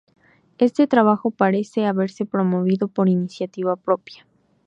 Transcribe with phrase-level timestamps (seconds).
[0.57, 4.25] Este trabajo parece haberse promovido por iniciativa propia.